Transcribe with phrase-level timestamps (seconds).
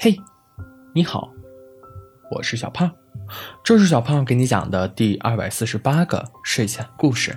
[0.00, 0.16] 嘿，
[0.94, 1.28] 你好，
[2.30, 2.88] 我是小胖，
[3.64, 7.36] 这是小胖给你讲的第二百四十八个睡前故事。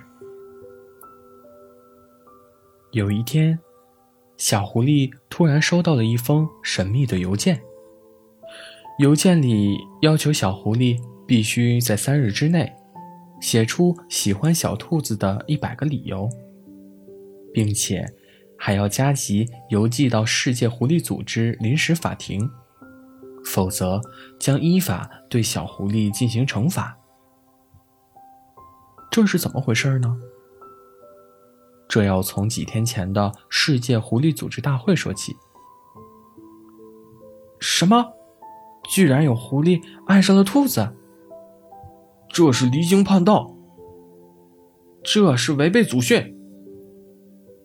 [2.91, 3.57] 有一天，
[4.37, 7.59] 小狐狸突然收到了一封神秘的邮件，
[8.99, 12.71] 邮件里要求小狐狸必须在三日之内
[13.41, 16.29] 写出喜欢小兔子的一百个理由，
[17.51, 18.05] 并且。
[18.63, 22.47] 还要加急邮寄到世界狐狸组织临时法庭，
[23.43, 23.99] 否则
[24.39, 26.95] 将依法对小狐狸进行惩罚。
[29.09, 30.15] 这是怎么回事呢？
[31.89, 35.35] 这要从几天前的世界狐狸组织大会说起。
[37.59, 38.13] 什么？
[38.87, 40.95] 居然有狐狸爱上了兔子？
[42.29, 43.55] 这是离经叛道！
[45.03, 46.37] 这是违背祖训！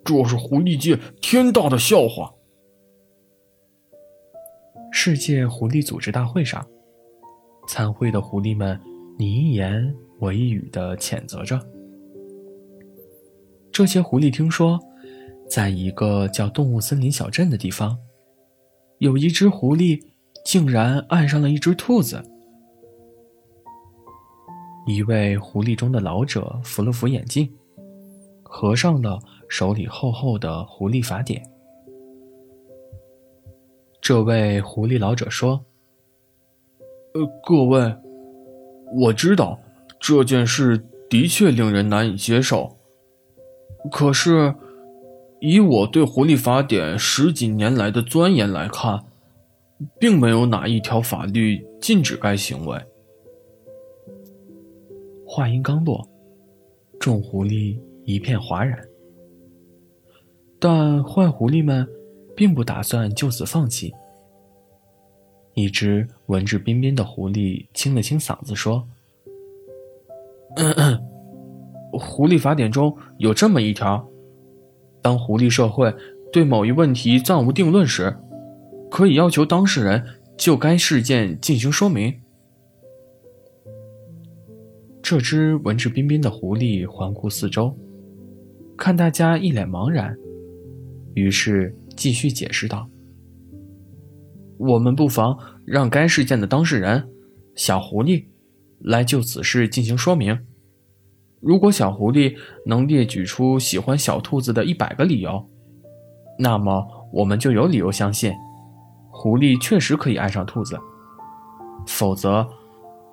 [0.07, 2.33] 这是狐狸界天大的笑话！
[4.93, 6.65] 世界狐狸组织大会上，
[7.67, 8.81] 参会的狐狸们
[9.19, 11.61] 你一言我一语的谴责着。
[13.73, 14.79] 这些狐狸听说，
[15.51, 17.99] 在一个叫动物森林小镇的地方，
[18.99, 20.01] 有一只狐狸
[20.45, 22.23] 竟然爱上了一只兔子。
[24.87, 27.53] 一位狐狸中的老者扶了扶眼镜，
[28.45, 29.19] 合上了。
[29.49, 31.43] 手里厚厚的狐狸法典。
[34.01, 35.65] 这位狐狸老者说
[37.15, 37.97] ：“呃，各位，
[38.97, 39.59] 我知道
[39.99, 42.77] 这件事的确令人难以接受。
[43.91, 44.55] 可是，
[45.41, 49.05] 以我对狐狸法典十几年来的钻研来看，
[49.99, 52.81] 并没有哪一条法律禁止该行为。”
[55.27, 56.09] 话音刚落，
[57.01, 58.79] 众狐狸一片哗然。
[60.59, 61.87] 但坏狐狸们
[62.35, 63.93] 并不打算就此放弃。
[65.55, 68.87] 一只文质彬彬的狐狸清了清嗓子说
[71.99, 74.07] ：“狐狸法典中有这么一条：
[75.01, 75.95] 当狐狸社会
[76.33, 78.15] 对某一问题暂无定论时，
[78.91, 80.05] 可以要求当事人
[80.37, 82.15] 就该事件进行说明。”
[85.01, 87.75] 这只文质彬彬的狐狸环顾四周，
[88.77, 90.15] 看大家一脸茫然。
[91.17, 92.87] 于是继续解释道
[94.61, 97.09] ：“我们不妨让该事件的当事人
[97.55, 98.27] 小狐狸
[98.81, 100.39] 来就此事进行说明。
[101.41, 105.43] 如果小狐狸能列举出喜欢小兔子的一百个理由，
[106.39, 108.31] 那么我们就有理由相信，
[109.11, 110.79] 狐狸确实可以爱上兔子。
[111.87, 112.47] 否则，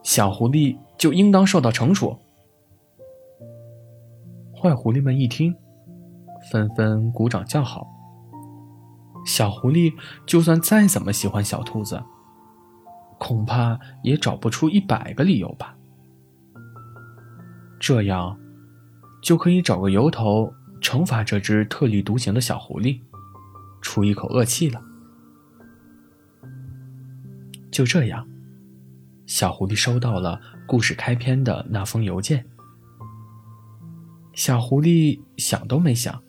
[0.04, 2.18] 小狐狸就应当受到惩处。”
[4.62, 5.56] 坏狐狸们一听，
[6.54, 7.88] 纷纷鼓掌叫好。
[9.26, 9.92] 小狐狸
[10.28, 12.04] 就算再怎么喜欢小兔子，
[13.18, 15.76] 恐怕也找不出一百个理由吧。
[17.80, 18.38] 这样，
[19.22, 23.02] 就可以找个由头惩罚这只特立独行的小狐狸，
[23.82, 24.80] 出一口恶气了。
[27.72, 28.28] 就这样，
[29.26, 32.46] 小狐狸收到了故事开篇的那封邮件。
[34.34, 36.22] 小狐狸想都没想，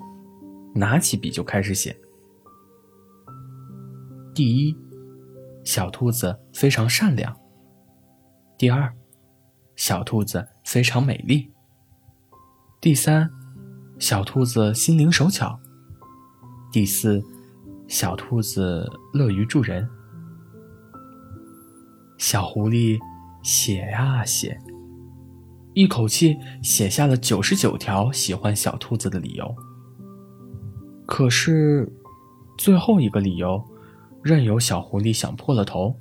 [0.75, 1.97] 拿起笔就开始写。
[4.35, 4.77] 第一，
[5.65, 7.35] 小兔子非常善良。
[8.59, 8.93] 第二，
[9.77, 11.51] 小兔子非常美丽。
[12.81, 13.31] 第三，
[13.99, 15.59] 小兔子心灵手巧。
[16.73, 17.23] 第四，
[17.87, 19.89] 小兔子乐于助人。
[22.19, 22.99] 小狐狸
[23.43, 24.59] 写呀写，
[25.75, 29.55] 一口气写下了九十九条喜欢小兔子的理由。
[31.07, 31.91] 可是，
[32.59, 33.63] 最后一个理由。
[34.23, 35.95] 任由小狐狸想破了头，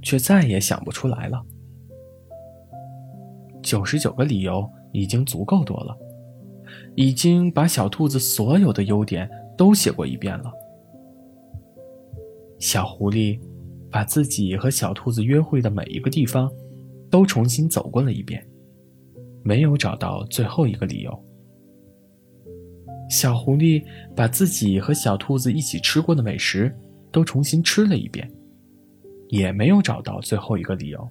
[0.00, 1.44] 却再也想不出来了。
[3.62, 5.94] 九十九个理由已经足够多了，
[6.94, 10.50] 已经把小兔子所有的优点都写过一遍了。
[12.58, 13.38] 小狐狸
[13.90, 16.50] 把自己和小兔子约会的每一个地方
[17.10, 18.42] 都重新走过了一遍，
[19.42, 21.24] 没有找到最后一个理由。
[23.08, 23.84] 小狐狸
[24.14, 26.74] 把自己和小兔子一起吃过的美食。
[27.12, 28.26] 都重新吃了一遍，
[29.28, 31.10] 也没有找到最后一个理由。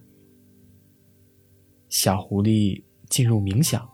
[1.89, 3.88] 小狐狸进入冥想，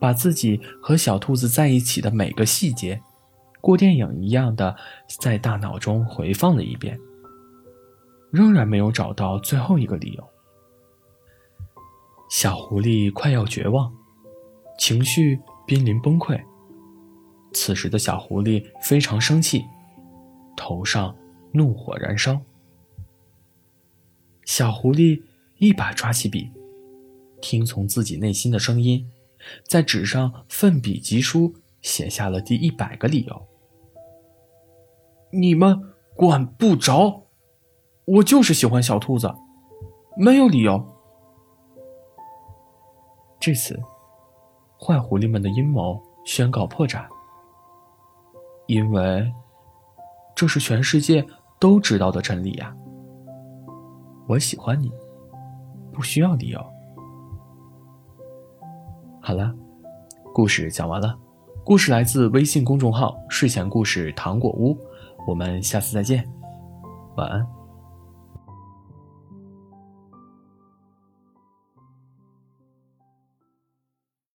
[0.00, 2.98] 把自己和小兔子在一起的每个细节，
[3.60, 4.74] 过电影一样的
[5.20, 6.98] 在大脑中回放了一遍，
[8.30, 10.24] 仍然没有找到最后一个理由。
[12.30, 13.92] 小狐狸快要绝望，
[14.78, 16.42] 情绪濒临崩溃。
[17.56, 19.64] 此时的小狐狸非常生气。
[20.54, 21.16] 头上
[21.52, 22.38] 怒火燃烧，
[24.44, 25.22] 小狐狸
[25.56, 26.50] 一把抓起笔，
[27.40, 29.10] 听从自己内心的声音，
[29.66, 33.46] 在纸上奋笔疾书，写下了第一百个理由。
[35.32, 35.80] 你们
[36.14, 37.22] 管不着，
[38.04, 39.34] 我就是喜欢小兔子，
[40.18, 40.86] 没有理由。
[43.40, 43.82] 至此，
[44.78, 47.06] 坏狐狸们的阴谋宣告破绽。
[48.66, 49.32] 因为，
[50.34, 51.24] 这是全世界
[51.58, 52.74] 都知道的真理呀。
[54.28, 54.92] 我喜欢你，
[55.92, 56.60] 不需要理由。
[59.20, 59.54] 好了，
[60.34, 61.16] 故事讲完了。
[61.64, 64.76] 故事来自微信公众号“睡前故事糖果屋”。
[65.26, 66.24] 我们下次再见，
[67.16, 67.55] 晚安。